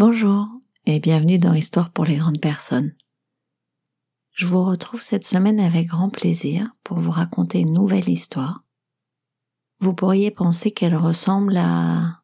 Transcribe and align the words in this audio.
Bonjour 0.00 0.48
et 0.86 0.98
bienvenue 0.98 1.38
dans 1.38 1.52
Histoire 1.52 1.92
pour 1.92 2.06
les 2.06 2.16
grandes 2.16 2.40
personnes. 2.40 2.94
Je 4.32 4.46
vous 4.46 4.64
retrouve 4.64 5.02
cette 5.02 5.26
semaine 5.26 5.60
avec 5.60 5.88
grand 5.88 6.08
plaisir 6.08 6.66
pour 6.84 6.98
vous 6.98 7.10
raconter 7.10 7.60
une 7.60 7.74
nouvelle 7.74 8.08
histoire. 8.08 8.64
Vous 9.78 9.92
pourriez 9.92 10.30
penser 10.30 10.70
qu'elle 10.70 10.96
ressemble 10.96 11.58
à, 11.58 12.22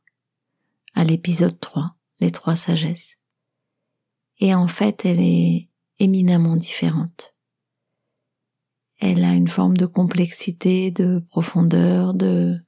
l'épisode 1.05 1.61
3, 1.61 1.95
les 2.21 2.31
trois 2.31 2.57
sagesses. 2.57 3.19
Et 4.41 4.55
en 4.55 4.69
fait, 4.69 5.05
elle 5.05 5.21
est 5.21 5.69
éminemment 5.99 6.57
différente. 6.57 7.35
Elle 9.01 9.23
a 9.23 9.35
une 9.35 9.49
forme 9.49 9.77
de 9.77 9.85
complexité, 9.85 10.91
de 10.93 11.23
profondeur, 11.29 12.15
de 12.15 12.59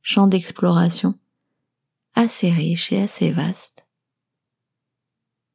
champ 0.00 0.28
d'exploration 0.28 1.18
assez 2.20 2.50
riche 2.50 2.92
et 2.92 3.00
assez 3.00 3.30
vaste. 3.30 3.86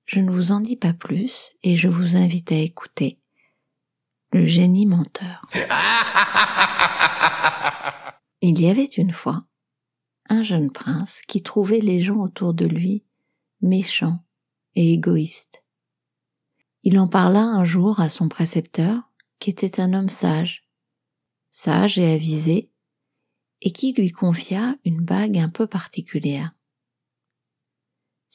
Je 0.06 0.20
ne 0.20 0.32
vous 0.32 0.52
en 0.52 0.60
dis 0.60 0.76
pas 0.76 0.94
plus 0.94 1.52
et 1.62 1.78
je 1.78 1.88
vous 1.88 2.16
invite 2.16 2.52
à 2.52 2.58
écouter 2.58 3.20
le 4.32 4.46
génie 4.46 4.88
menteur. 4.88 5.48
Il 8.42 8.60
y 8.60 8.70
avait 8.70 8.84
une 8.84 9.12
fois 9.12 9.46
un 10.28 10.44
jeune 10.44 10.72
prince 10.72 11.22
qui 11.28 11.44
trouvait 11.44 11.80
les 11.80 12.02
gens 12.02 12.18
autour 12.18 12.56
de 12.56 12.66
lui 12.66 13.04
méchants 13.62 14.26
et 14.74 14.94
égoïstes. 14.94 15.64
Il 16.84 17.00
en 17.00 17.08
parla 17.08 17.42
un 17.42 17.64
jour 17.64 18.00
à 18.00 18.10
son 18.10 18.28
précepteur, 18.28 19.12
qui 19.40 19.52
était 19.52 19.80
un 19.80 19.94
homme 19.94 20.10
sage, 20.10 20.64
sage 21.52 22.00
et 22.00 22.12
avisé, 22.12 22.72
et 23.62 23.72
qui 23.72 23.94
lui 23.94 24.12
confia 24.12 24.76
une 24.84 25.02
bague 25.02 25.38
un 25.38 25.50
peu 25.50 25.68
particulière. 25.68 26.55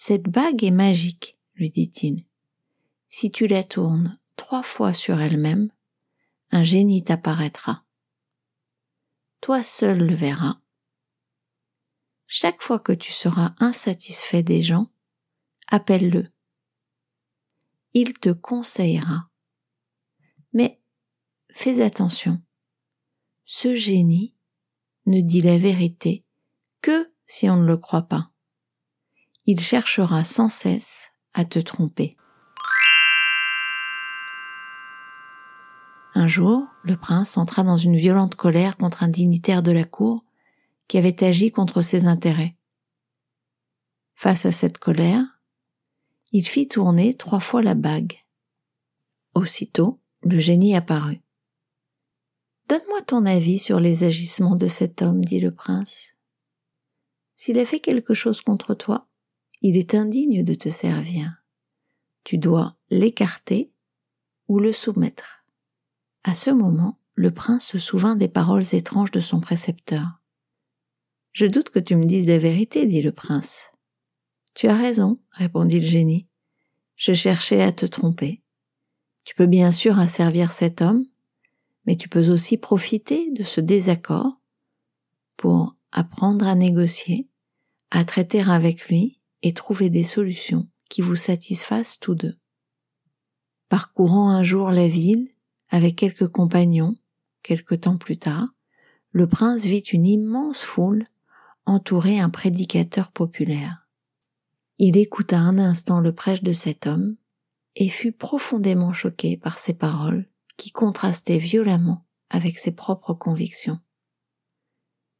Cette 0.03 0.31
bague 0.31 0.65
est 0.65 0.71
magique, 0.71 1.39
lui 1.57 1.69
dit-il. 1.69 2.25
Si 3.09 3.31
tu 3.31 3.47
la 3.47 3.63
tournes 3.63 4.19
trois 4.35 4.63
fois 4.63 4.95
sur 4.95 5.21
elle-même, 5.21 5.71
un 6.53 6.65
génie 6.65 7.05
t'apparaîtra. 7.05 7.85
Toi 9.43 9.63
seul 9.63 9.99
le 9.99 10.15
verras. 10.15 10.59
Chaque 12.27 12.63
fois 12.63 12.79
que 12.79 12.93
tu 12.93 13.13
seras 13.13 13.55
insatisfait 13.59 14.43
des 14.43 14.63
gens, 14.63 14.91
appelle-le. 15.69 16.33
Il 17.93 18.15
te 18.15 18.31
conseillera. 18.31 19.29
Mais 20.55 20.81
fais 21.51 21.83
attention. 21.83 22.41
Ce 23.45 23.75
génie 23.75 24.35
ne 25.05 25.21
dit 25.21 25.43
la 25.43 25.59
vérité 25.59 26.25
que 26.81 27.13
si 27.27 27.51
on 27.51 27.57
ne 27.57 27.67
le 27.67 27.77
croit 27.77 28.09
pas. 28.09 28.30
Il 29.53 29.59
cherchera 29.59 30.25
sans 30.25 30.49
cesse 30.49 31.11
à 31.35 31.45
te 31.45 31.59
tromper. 31.59 32.17
Un 36.15 36.29
jour, 36.29 36.69
le 36.85 36.97
prince 36.97 37.37
entra 37.37 37.65
dans 37.65 37.77
une 37.77 37.97
violente 37.97 38.37
colère 38.37 38.77
contre 38.77 39.03
un 39.03 39.09
dignitaire 39.09 39.65
de 39.65 39.73
la 39.73 39.83
cour 39.83 40.25
qui 40.87 40.99
avait 40.99 41.25
agi 41.25 41.51
contre 41.51 41.83
ses 41.83 42.05
intérêts. 42.05 42.55
Face 44.15 44.47
à 44.47 44.53
cette 44.53 44.79
colère, 44.79 45.25
il 46.31 46.47
fit 46.47 46.69
tourner 46.69 47.15
trois 47.15 47.41
fois 47.41 47.61
la 47.61 47.75
bague. 47.75 48.25
Aussitôt, 49.35 49.99
le 50.23 50.39
génie 50.39 50.77
apparut. 50.77 51.23
Donne-moi 52.69 53.03
ton 53.03 53.27
avis 53.27 53.59
sur 53.59 53.81
les 53.81 54.05
agissements 54.05 54.55
de 54.55 54.69
cet 54.69 55.03
homme, 55.03 55.25
dit 55.25 55.41
le 55.41 55.53
prince. 55.53 56.15
S'il 57.35 57.59
a 57.59 57.65
fait 57.65 57.81
quelque 57.81 58.15
chose 58.15 58.43
contre 58.43 58.75
toi, 58.75 59.10
il 59.63 59.77
est 59.77 59.95
indigne 59.95 60.43
de 60.43 60.55
te 60.55 60.69
servir. 60.69 61.43
Tu 62.25 62.39
dois 62.39 62.77
l'écarter 62.91 63.73
ou 64.49 64.59
le 64.59 64.73
soumettre. 64.73 65.45
À 66.25 66.35
ce 66.35 66.51
moment, 66.51 66.99
le 67.15 67.31
prince 67.31 67.67
se 67.67 67.79
souvint 67.79 68.17
des 68.17 68.29
paroles 68.29 68.75
étranges 68.75 69.11
de 69.11 69.21
son 69.21 69.41
précepteur. 69.41 70.21
Je 71.33 71.47
doute 71.47 71.71
que 71.71 71.79
tu 71.79 71.95
me 71.97 72.07
dises 72.07 72.27
la 72.27 72.39
vérité, 72.39 72.87
dit 72.87 73.03
le 73.03 73.13
prince. 73.13 73.71
Tu 74.55 74.67
as 74.67 74.77
raison, 74.77 75.21
répondit 75.31 75.81
le 75.81 75.87
génie. 75.87 76.27
Je 76.97 77.13
cherchais 77.13 77.63
à 77.63 77.73
te 77.73 77.87
tromper. 77.87 78.43
Tu 79.25 79.35
peux 79.35 79.47
bien 79.47 79.71
sûr 79.71 79.99
asservir 79.99 80.53
cet 80.53 80.83
homme, 80.83 81.07
mais 81.87 81.97
tu 81.97 82.09
peux 82.09 82.31
aussi 82.31 82.57
profiter 82.57 83.31
de 83.33 83.45
ce 83.45 83.61
désaccord 83.61 84.41
pour 85.37 85.77
apprendre 85.93 86.47
à 86.47 86.55
négocier, 86.55 87.29
à 87.91 88.05
traiter 88.05 88.41
avec 88.41 88.89
lui 88.89 89.20
et 89.43 89.53
trouver 89.53 89.91
des 89.91 90.05
solutions 90.05 90.69
qui 90.89 91.03
vous 91.03 91.17
satisfassent 91.17 91.99
tous 91.99 92.15
deux. 92.15 92.37
Parcourant 93.69 94.31
un 94.31 94.43
jour 94.43 94.71
la 94.71 94.89
ville 94.89 95.29
avec 95.69 95.97
quelques 95.97 96.29
compagnons, 96.29 96.97
quelque 97.43 97.75
temps 97.75 97.97
plus 97.97 98.19
tard, 98.19 98.49
le 99.13 99.27
prince 99.27 99.65
vit 99.65 99.79
une 99.79 100.07
immense 100.07 100.63
foule 100.63 101.07
entourer 101.67 102.19
un 102.19 102.31
prédicateur 102.31 103.13
populaire. 103.13 103.89
Il 104.79 104.97
écouta 104.97 105.39
un 105.39 105.59
instant 105.59 106.01
le 106.01 106.15
prêche 106.15 106.43
de 106.43 106.53
cet 106.53 106.87
homme 106.87 107.17
et 107.77 107.89
fut 107.89 108.13
profondément 108.13 108.93
choqué 108.93 109.37
par 109.37 109.59
ses 109.59 109.75
paroles 109.75 110.29
qui 110.57 110.73
contrastait 110.73 111.39
violemment 111.39 112.07
avec 112.29 112.59
ses 112.59 112.73
propres 112.73 113.15
convictions. 113.15 113.79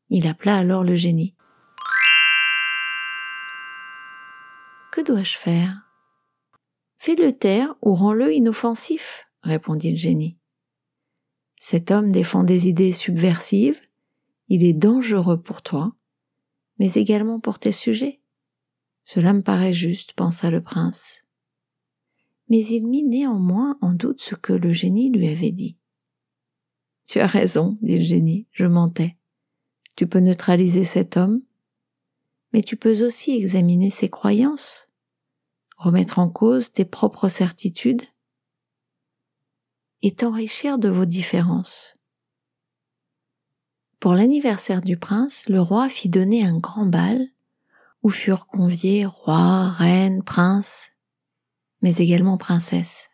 Il 0.09 0.27
appela 0.27 0.57
alors 0.57 0.83
le 0.83 0.97
génie. 0.97 1.35
Que 5.01 5.07
dois-je 5.07 5.39
faire? 5.39 5.81
Fais-le 6.99 7.33
taire 7.33 7.75
ou 7.81 7.95
rends-le 7.95 8.35
inoffensif, 8.35 9.31
répondit 9.43 9.93
le 9.93 9.97
génie. 9.97 10.37
Cet 11.59 11.91
homme 11.91 12.13
défend 12.13 12.45
des 12.45 12.69
idées 12.69 12.93
subversives, 12.93 13.81
il 14.49 14.63
est 14.63 14.75
dangereux 14.75 15.41
pour 15.41 15.63
toi, 15.63 15.97
mais 16.79 16.93
également 16.93 17.41
pour 17.41 17.59
tes 17.59 17.73
sujets. 17.73 18.21
Cela 19.05 19.33
me 19.33 19.43
paraît 19.43 19.73
juste, 19.73 20.13
pensa 20.13 20.51
le 20.51 20.63
prince 20.63 21.25
mais 22.51 22.67
il 22.67 22.87
mit 22.87 23.05
néanmoins 23.05 23.79
en 23.81 23.95
doute 23.95 24.21
ce 24.21 24.35
que 24.35 24.53
le 24.53 24.73
génie 24.73 25.09
lui 25.11 25.29
avait 25.29 25.53
dit. 25.53 25.79
Tu 27.07 27.21
as 27.21 27.27
raison, 27.27 27.79
dit 27.81 27.97
le 27.97 28.05
génie, 28.05 28.49
je 28.51 28.67
mentais. 28.67 29.17
Tu 29.97 30.07
peux 30.07 30.19
neutraliser 30.19 30.85
cet 30.85 31.17
homme, 31.17 31.43
mais 32.53 32.63
tu 32.63 32.77
peux 32.77 33.07
aussi 33.07 33.31
examiner 33.31 33.91
ses 33.91 34.09
croyances, 34.09 34.90
remettre 35.81 36.19
en 36.19 36.29
cause 36.29 36.73
tes 36.73 36.85
propres 36.85 37.29
certitudes 37.29 38.03
et 40.03 40.15
t'enrichir 40.15 40.79
de 40.79 40.91
vos 40.91 41.07
différences. 41.07 41.97
Pour 43.99 44.15
l'anniversaire 44.15 44.83
du 44.83 44.99
prince, 44.99 45.49
le 45.49 45.61
roi 45.61 45.89
fit 45.89 46.11
donner 46.11 46.45
un 46.45 46.59
grand 46.59 46.87
bal 46.87 47.27
où 48.03 48.11
furent 48.11 48.47
conviés 48.47 49.07
rois, 49.07 49.69
reines, 49.69 50.23
princes 50.23 50.91
mais 51.83 51.97
également 51.97 52.37
princesse. 52.37 53.09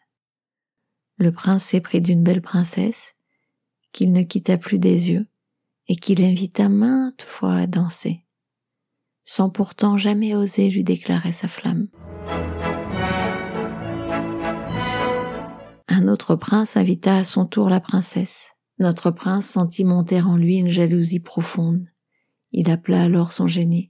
Le 1.18 1.30
prince 1.30 1.64
s'éprit 1.64 2.00
d'une 2.00 2.24
belle 2.24 2.42
princesse 2.42 3.14
qu'il 3.92 4.12
ne 4.12 4.22
quitta 4.22 4.58
plus 4.58 4.80
des 4.80 5.10
yeux 5.10 5.28
et 5.86 5.94
qu'il 5.94 6.20
invita 6.24 6.68
maintes 6.68 7.22
fois 7.22 7.54
à 7.54 7.66
danser, 7.68 8.25
sans 9.26 9.50
pourtant 9.50 9.98
jamais 9.98 10.34
oser 10.34 10.70
lui 10.70 10.84
déclarer 10.84 11.32
sa 11.32 11.48
flamme. 11.48 11.88
Un 15.88 16.08
autre 16.08 16.36
prince 16.36 16.76
invita 16.76 17.16
à 17.16 17.24
son 17.24 17.44
tour 17.44 17.68
la 17.68 17.80
princesse. 17.80 18.52
Notre 18.78 19.10
prince 19.10 19.46
sentit 19.46 19.84
monter 19.84 20.20
en 20.20 20.36
lui 20.36 20.58
une 20.58 20.70
jalousie 20.70 21.20
profonde. 21.20 21.84
Il 22.52 22.70
appela 22.70 23.02
alors 23.02 23.32
son 23.32 23.48
génie. 23.48 23.88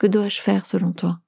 Que 0.00 0.06
dois-je 0.06 0.40
faire 0.40 0.64
selon 0.64 0.92
toi? 0.92 1.20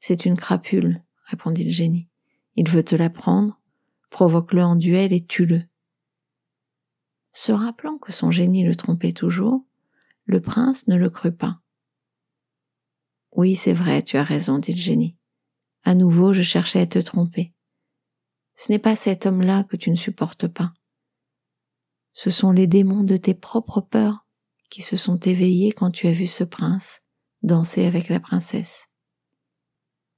C'est 0.00 0.24
une 0.24 0.36
crapule, 0.36 1.02
répondit 1.24 1.64
le 1.64 1.70
génie. 1.70 2.08
Il 2.56 2.68
veut 2.68 2.84
te 2.84 2.96
la 2.96 3.10
prendre, 3.10 3.60
provoque-le 4.10 4.62
en 4.62 4.76
duel 4.76 5.12
et 5.12 5.24
tue-le. 5.24 5.62
Se 7.32 7.52
rappelant 7.52 7.98
que 7.98 8.12
son 8.12 8.30
génie 8.30 8.64
le 8.64 8.74
trompait 8.74 9.12
toujours, 9.12 9.64
le 10.24 10.40
prince 10.40 10.88
ne 10.88 10.96
le 10.96 11.10
crut 11.10 11.36
pas. 11.36 11.60
Oui, 13.32 13.56
c'est 13.56 13.72
vrai, 13.72 14.02
tu 14.02 14.16
as 14.16 14.24
raison, 14.24 14.58
dit 14.58 14.74
le 14.74 14.80
génie. 14.80 15.16
À 15.84 15.94
nouveau, 15.94 16.32
je 16.32 16.42
cherchais 16.42 16.80
à 16.80 16.86
te 16.86 16.98
tromper. 16.98 17.52
Ce 18.56 18.72
n'est 18.72 18.78
pas 18.78 18.96
cet 18.96 19.26
homme-là 19.26 19.64
que 19.64 19.76
tu 19.76 19.90
ne 19.90 19.96
supportes 19.96 20.48
pas. 20.48 20.72
Ce 22.12 22.30
sont 22.30 22.50
les 22.50 22.66
démons 22.66 23.04
de 23.04 23.16
tes 23.16 23.34
propres 23.34 23.80
peurs 23.80 24.26
qui 24.70 24.82
se 24.82 24.96
sont 24.96 25.18
éveillés 25.18 25.72
quand 25.72 25.90
tu 25.90 26.08
as 26.08 26.12
vu 26.12 26.26
ce 26.26 26.44
prince 26.44 27.00
danser 27.42 27.86
avec 27.86 28.08
la 28.08 28.20
princesse. 28.20 28.88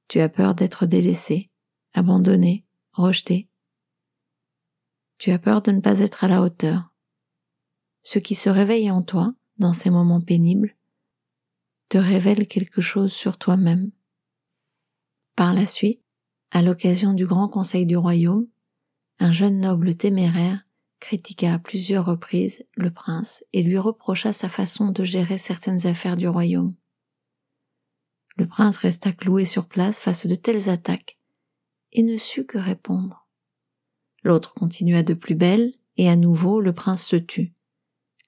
Tu 0.09 0.21
as 0.21 0.29
peur 0.29 0.55
d'être 0.55 0.87
délaissé, 0.87 1.51
abandonné, 1.93 2.67
rejeté. 2.93 3.49
Tu 5.19 5.31
as 5.31 5.39
peur 5.39 5.63
de 5.63 5.71
ne 5.71 5.81
pas 5.81 6.01
être 6.01 6.25
à 6.25 6.29
la 6.29 6.41
hauteur. 6.41 6.90
Ce 8.02 8.19
qui 8.19 8.35
se 8.35 8.50
réveille 8.50 8.91
en 8.91 9.02
toi, 9.02 9.35
dans 9.58 9.73
ces 9.73 9.91
moments 9.91 10.20
pénibles, 10.20 10.75
te 11.88 11.99
révèle 11.99 12.47
quelque 12.47 12.81
chose 12.81 13.12
sur 13.12 13.37
toi-même. 13.37 13.91
Par 15.37 15.55
la 15.55 15.67
suite, 15.67 16.02
à 16.50 16.62
l'occasion 16.62 17.14
du 17.14 17.26
grand 17.26 17.49
conseil 17.49 17.87
du 17.87 17.97
royaume, 17.97 18.47
un 19.19 19.32
jeune 19.32 19.61
noble 19.61 19.94
téméraire 19.94 20.67
critiqua 21.00 21.55
à 21.55 21.58
plusieurs 21.58 22.05
reprises 22.05 22.64
le 22.76 22.91
prince 22.91 23.44
et 23.52 23.62
lui 23.62 23.79
reprocha 23.79 24.32
sa 24.32 24.49
façon 24.49 24.91
de 24.91 25.05
gérer 25.05 25.38
certaines 25.38 25.87
affaires 25.87 26.17
du 26.17 26.29
royaume. 26.29 26.75
Le 28.37 28.46
prince 28.46 28.76
resta 28.76 29.12
cloué 29.12 29.44
sur 29.44 29.67
place 29.67 30.00
face 30.00 30.26
de 30.26 30.35
telles 30.35 30.69
attaques 30.69 31.19
et 31.93 32.03
ne 32.03 32.17
sut 32.17 32.46
que 32.46 32.58
répondre. 32.58 33.26
L'autre 34.23 34.55
continua 34.55 35.03
de 35.03 35.14
plus 35.14 35.35
belle 35.35 35.75
et 35.96 36.08
à 36.08 36.17
nouveau 36.17 36.61
le 36.61 36.73
prince 36.73 37.05
se 37.05 37.17
tut, 37.17 37.53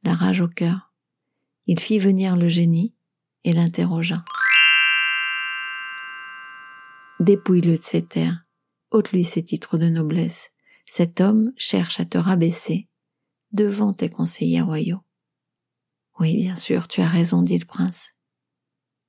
la 0.02 0.14
rage 0.14 0.40
au 0.40 0.48
cœur. 0.48 0.92
Il 1.66 1.78
fit 1.78 1.98
venir 1.98 2.36
le 2.36 2.48
génie 2.48 2.94
et 3.44 3.52
l'interrogea. 3.52 4.24
Dépouille-le 7.20 7.76
de 7.76 7.82
ses 7.82 8.04
terres, 8.04 8.44
ôte-lui 8.90 9.24
ses 9.24 9.44
titres 9.44 9.78
de 9.78 9.88
noblesse. 9.88 10.50
Cet 10.86 11.20
homme 11.20 11.52
cherche 11.56 12.00
à 12.00 12.04
te 12.04 12.18
rabaisser 12.18 12.88
devant 13.52 13.92
tes 13.92 14.08
conseillers 14.08 14.60
royaux. 14.60 15.00
Oui, 16.18 16.36
bien 16.36 16.56
sûr, 16.56 16.88
tu 16.88 17.00
as 17.00 17.08
raison, 17.08 17.42
dit 17.42 17.58
le 17.58 17.64
prince. 17.64 18.12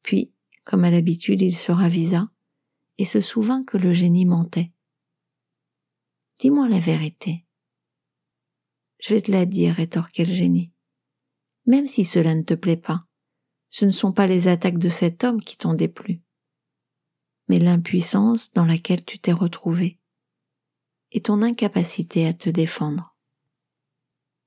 Puis, 0.03 0.31
comme 0.63 0.83
à 0.83 0.91
l'habitude, 0.91 1.41
il 1.41 1.57
se 1.57 1.71
ravisa 1.71 2.29
et 2.97 3.05
se 3.05 3.21
souvint 3.21 3.63
que 3.63 3.77
le 3.77 3.93
génie 3.93 4.25
mentait. 4.25 4.71
Dis-moi 6.39 6.69
la 6.69 6.79
vérité. 6.79 7.45
Je 8.99 9.15
vais 9.15 9.21
te 9.21 9.31
la 9.31 9.45
dire, 9.45 9.75
rétorquait 9.75 10.25
le 10.25 10.33
génie. 10.33 10.72
Même 11.65 11.87
si 11.87 12.05
cela 12.05 12.35
ne 12.35 12.41
te 12.41 12.53
plaît 12.53 12.77
pas, 12.77 13.05
ce 13.69 13.85
ne 13.85 13.91
sont 13.91 14.11
pas 14.11 14.27
les 14.27 14.47
attaques 14.47 14.77
de 14.77 14.89
cet 14.89 15.23
homme 15.23 15.41
qui 15.41 15.57
t'ont 15.57 15.73
déplu, 15.73 16.21
mais 17.47 17.59
l'impuissance 17.59 18.51
dans 18.53 18.65
laquelle 18.65 19.03
tu 19.03 19.19
t'es 19.19 19.31
retrouvé 19.31 19.99
et 21.11 21.21
ton 21.21 21.41
incapacité 21.41 22.27
à 22.27 22.33
te 22.33 22.49
défendre. 22.49 23.15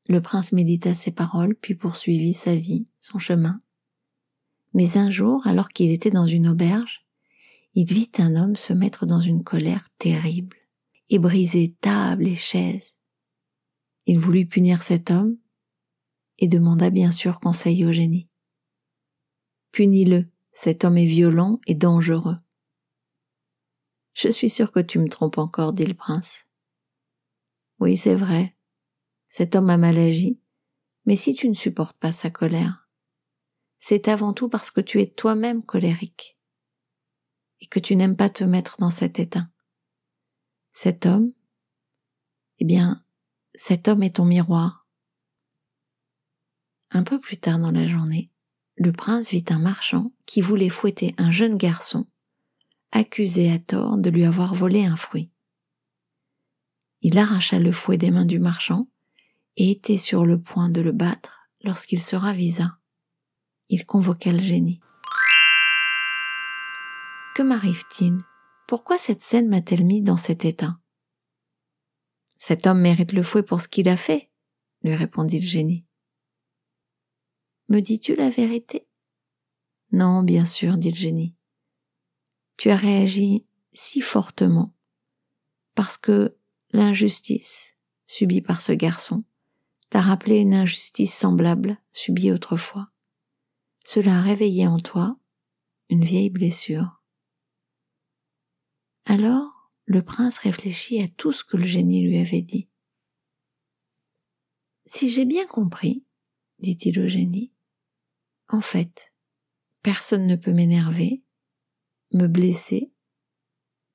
Le 0.08 0.20
prince 0.20 0.52
médita 0.52 0.94
ces 0.94 1.10
paroles 1.10 1.54
puis 1.54 1.74
poursuivit 1.74 2.34
sa 2.34 2.54
vie, 2.54 2.86
son 3.00 3.18
chemin. 3.18 3.60
Mais 4.74 4.96
un 4.96 5.10
jour, 5.10 5.46
alors 5.46 5.68
qu'il 5.68 5.90
était 5.90 6.10
dans 6.10 6.26
une 6.26 6.48
auberge, 6.48 7.06
il 7.74 7.92
vit 7.92 8.10
un 8.18 8.36
homme 8.36 8.56
se 8.56 8.72
mettre 8.72 9.06
dans 9.06 9.20
une 9.20 9.42
colère 9.42 9.88
terrible 9.98 10.56
et 11.08 11.18
briser 11.18 11.74
table 11.80 12.26
et 12.26 12.36
chaises. 12.36 12.96
Il 14.06 14.18
voulut 14.18 14.46
punir 14.46 14.82
cet 14.82 15.10
homme 15.10 15.36
et 16.38 16.48
demanda 16.48 16.90
bien 16.90 17.10
sûr 17.10 17.40
conseil 17.40 17.84
au 17.84 17.92
génie. 17.92 18.28
Punis-le, 19.72 20.28
cet 20.52 20.84
homme 20.84 20.98
est 20.98 21.06
violent 21.06 21.60
et 21.66 21.74
dangereux. 21.74 22.38
Je 24.14 24.28
suis 24.28 24.48
sûr 24.48 24.72
que 24.72 24.80
tu 24.80 24.98
me 24.98 25.08
trompes 25.08 25.38
encore, 25.38 25.72
dit 25.72 25.84
le 25.84 25.94
prince. 25.94 26.46
Oui, 27.78 27.96
c'est 27.96 28.14
vrai. 28.14 28.56
Cet 29.28 29.54
homme 29.54 29.68
a 29.68 29.76
mal 29.76 29.98
agi, 29.98 30.40
mais 31.04 31.16
si 31.16 31.34
tu 31.34 31.48
ne 31.48 31.54
supportes 31.54 31.98
pas 31.98 32.12
sa 32.12 32.30
colère, 32.30 32.88
c'est 33.78 34.08
avant 34.08 34.32
tout 34.32 34.48
parce 34.48 34.70
que 34.70 34.80
tu 34.80 35.00
es 35.00 35.06
toi-même 35.06 35.62
colérique 35.62 36.38
et 37.60 37.66
que 37.66 37.78
tu 37.78 37.96
n'aimes 37.96 38.16
pas 38.16 38.30
te 38.30 38.44
mettre 38.44 38.76
dans 38.78 38.90
cet 38.90 39.18
état. 39.18 39.48
Cet 40.72 41.06
homme, 41.06 41.32
eh 42.58 42.64
bien, 42.64 43.04
cet 43.54 43.88
homme 43.88 44.02
est 44.02 44.16
ton 44.16 44.24
miroir. 44.24 44.85
Un 46.96 47.02
peu 47.02 47.20
plus 47.20 47.36
tard 47.36 47.58
dans 47.58 47.72
la 47.72 47.86
journée, 47.86 48.30
le 48.76 48.90
prince 48.90 49.28
vit 49.28 49.44
un 49.50 49.58
marchand 49.58 50.12
qui 50.24 50.40
voulait 50.40 50.70
fouetter 50.70 51.14
un 51.18 51.30
jeune 51.30 51.58
garçon, 51.58 52.06
accusé 52.90 53.52
à 53.52 53.58
tort 53.58 53.98
de 53.98 54.08
lui 54.08 54.24
avoir 54.24 54.54
volé 54.54 54.86
un 54.86 54.96
fruit. 54.96 55.30
Il 57.02 57.18
arracha 57.18 57.58
le 57.58 57.70
fouet 57.70 57.98
des 57.98 58.10
mains 58.10 58.24
du 58.24 58.38
marchand 58.38 58.88
et 59.58 59.70
était 59.70 59.98
sur 59.98 60.24
le 60.24 60.40
point 60.40 60.70
de 60.70 60.80
le 60.80 60.92
battre 60.92 61.50
lorsqu'il 61.62 62.00
se 62.00 62.16
ravisa. 62.16 62.78
Il 63.68 63.84
convoqua 63.84 64.32
le 64.32 64.38
génie. 64.38 64.80
Que 67.34 67.42
m'arrive-t-il? 67.42 68.22
Pourquoi 68.66 68.96
cette 68.96 69.20
scène 69.20 69.50
m'a-t-elle 69.50 69.84
mis 69.84 70.00
dans 70.00 70.16
cet 70.16 70.46
état? 70.46 70.78
Cet 72.38 72.66
homme 72.66 72.80
mérite 72.80 73.12
le 73.12 73.22
fouet 73.22 73.42
pour 73.42 73.60
ce 73.60 73.68
qu'il 73.68 73.90
a 73.90 73.98
fait, 73.98 74.30
lui 74.82 74.94
répondit 74.94 75.40
le 75.40 75.46
génie. 75.46 75.85
Me 77.68 77.80
dis-tu 77.80 78.14
la 78.14 78.30
vérité? 78.30 78.86
Non, 79.92 80.22
bien 80.22 80.44
sûr, 80.44 80.76
dit 80.76 80.90
le 80.90 80.96
génie. 80.96 81.34
Tu 82.56 82.70
as 82.70 82.76
réagi 82.76 83.46
si 83.72 84.00
fortement 84.00 84.74
parce 85.74 85.96
que 85.96 86.36
l'injustice 86.72 87.76
subie 88.06 88.40
par 88.40 88.60
ce 88.60 88.72
garçon 88.72 89.24
t'a 89.90 90.00
rappelé 90.00 90.38
une 90.38 90.54
injustice 90.54 91.14
semblable 91.14 91.78
subie 91.92 92.32
autrefois. 92.32 92.90
Cela 93.84 94.18
a 94.18 94.22
réveillé 94.22 94.66
en 94.66 94.78
toi 94.78 95.18
une 95.90 96.04
vieille 96.04 96.30
blessure. 96.30 97.02
Alors, 99.04 99.70
le 99.84 100.02
prince 100.02 100.38
réfléchit 100.38 101.00
à 101.00 101.08
tout 101.08 101.32
ce 101.32 101.44
que 101.44 101.56
le 101.56 101.66
génie 101.66 102.02
lui 102.02 102.18
avait 102.18 102.42
dit. 102.42 102.68
Si 104.86 105.10
j'ai 105.10 105.24
bien 105.24 105.46
compris, 105.46 106.04
dit-il 106.58 106.98
au 107.00 107.08
génie, 107.08 107.52
en 108.48 108.60
fait, 108.60 109.12
personne 109.82 110.26
ne 110.26 110.36
peut 110.36 110.52
m'énerver, 110.52 111.22
me 112.12 112.26
blesser 112.26 112.92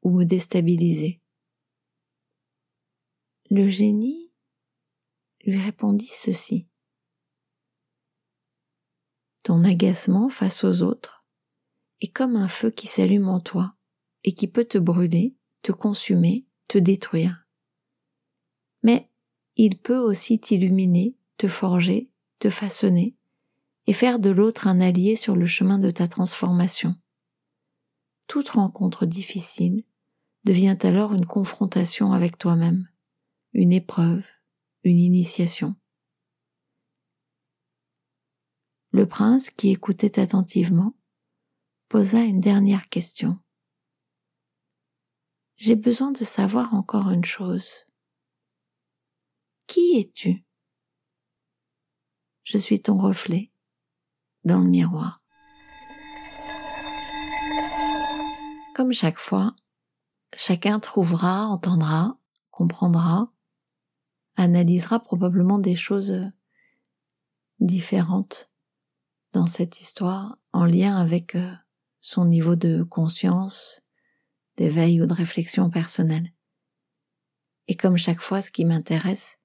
ou 0.01 0.11
me 0.11 0.23
déstabiliser. 0.23 1.21
Le 3.49 3.69
génie 3.69 4.31
lui 5.43 5.57
répondit 5.57 6.11
ceci. 6.11 6.67
Ton 9.43 9.63
agacement 9.63 10.29
face 10.29 10.63
aux 10.63 10.83
autres 10.83 11.25
est 12.01 12.11
comme 12.11 12.35
un 12.35 12.47
feu 12.47 12.71
qui 12.71 12.87
s'allume 12.87 13.27
en 13.27 13.39
toi 13.39 13.75
et 14.23 14.33
qui 14.33 14.47
peut 14.47 14.65
te 14.65 14.77
brûler, 14.77 15.35
te 15.61 15.71
consumer, 15.71 16.45
te 16.67 16.77
détruire. 16.77 17.47
Mais 18.83 19.09
il 19.55 19.77
peut 19.77 19.97
aussi 19.97 20.39
t'illuminer, 20.39 21.15
te 21.37 21.47
forger, 21.47 22.09
te 22.39 22.49
façonner, 22.49 23.15
et 23.87 23.93
faire 23.93 24.19
de 24.19 24.29
l'autre 24.29 24.67
un 24.67 24.79
allié 24.79 25.15
sur 25.15 25.35
le 25.35 25.45
chemin 25.45 25.79
de 25.79 25.91
ta 25.91 26.07
transformation. 26.07 26.95
Toute 28.27 28.49
rencontre 28.49 29.05
difficile 29.05 29.83
devient 30.43 30.77
alors 30.83 31.13
une 31.13 31.25
confrontation 31.25 32.13
avec 32.13 32.37
toi-même, 32.37 32.87
une 33.53 33.73
épreuve, 33.73 34.25
une 34.83 34.97
initiation. 34.97 35.75
Le 38.91 39.07
prince, 39.07 39.49
qui 39.49 39.69
écoutait 39.69 40.19
attentivement, 40.19 40.95
posa 41.87 42.23
une 42.23 42.41
dernière 42.41 42.89
question. 42.89 43.39
J'ai 45.57 45.75
besoin 45.75 46.11
de 46.11 46.23
savoir 46.23 46.73
encore 46.73 47.11
une 47.11 47.25
chose. 47.25 47.85
Qui 49.67 49.99
es-tu? 49.99 50.43
Je 52.43 52.57
suis 52.57 52.81
ton 52.81 52.97
reflet 52.97 53.50
dans 54.43 54.59
le 54.59 54.69
miroir. 54.69 55.23
Comme 58.75 58.93
chaque 58.93 59.19
fois, 59.19 59.55
chacun 60.35 60.79
trouvera, 60.79 61.45
entendra, 61.45 62.17
comprendra, 62.49 63.31
analysera 64.35 64.99
probablement 64.99 65.59
des 65.59 65.75
choses 65.75 66.31
différentes 67.59 68.49
dans 69.33 69.45
cette 69.45 69.79
histoire 69.79 70.37
en 70.51 70.65
lien 70.65 70.97
avec 70.97 71.35
euh, 71.35 71.53
son 72.01 72.25
niveau 72.25 72.55
de 72.55 72.83
conscience, 72.83 73.81
d'éveil 74.57 75.01
ou 75.01 75.05
de 75.05 75.13
réflexion 75.13 75.69
personnelle. 75.69 76.33
Et 77.67 77.75
comme 77.75 77.97
chaque 77.97 78.21
fois, 78.21 78.41
ce 78.41 78.51
qui 78.51 78.65
m'intéresse, 78.65 79.39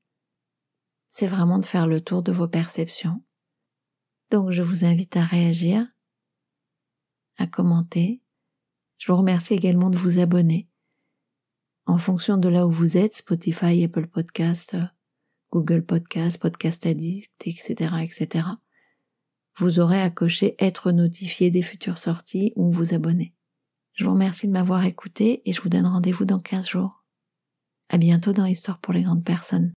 c'est 1.08 1.26
vraiment 1.26 1.58
de 1.58 1.66
faire 1.66 1.86
le 1.86 2.00
tour 2.00 2.22
de 2.22 2.32
vos 2.32 2.48
perceptions 2.48 3.22
donc 4.30 4.50
je 4.50 4.62
vous 4.62 4.84
invite 4.84 5.16
à 5.16 5.24
réagir, 5.24 5.86
à 7.38 7.46
commenter. 7.46 8.22
Je 8.98 9.12
vous 9.12 9.18
remercie 9.18 9.54
également 9.54 9.90
de 9.90 9.96
vous 9.96 10.18
abonner. 10.18 10.68
En 11.86 11.98
fonction 11.98 12.36
de 12.36 12.48
là 12.48 12.66
où 12.66 12.70
vous 12.70 12.96
êtes, 12.96 13.14
Spotify, 13.14 13.84
Apple 13.84 14.08
Podcast, 14.08 14.76
Google 15.52 15.84
Podcast, 15.84 16.38
Podcast 16.38 16.86
Addict, 16.86 17.46
etc., 17.46 17.94
etc., 18.02 18.46
vous 19.58 19.80
aurez 19.80 20.02
à 20.02 20.10
cocher 20.10 20.54
être 20.58 20.92
notifié 20.92 21.50
des 21.50 21.62
futures 21.62 21.98
sorties 21.98 22.52
ou 22.56 22.70
vous 22.70 22.92
abonner. 22.92 23.34
Je 23.94 24.04
vous 24.04 24.10
remercie 24.10 24.46
de 24.46 24.52
m'avoir 24.52 24.84
écouté 24.84 25.42
et 25.48 25.52
je 25.52 25.62
vous 25.62 25.70
donne 25.70 25.86
rendez-vous 25.86 26.26
dans 26.26 26.40
15 26.40 26.68
jours. 26.68 27.04
À 27.88 27.96
bientôt 27.96 28.34
dans 28.34 28.44
Histoire 28.44 28.78
pour 28.78 28.92
les 28.92 29.02
grandes 29.02 29.24
personnes. 29.24 29.72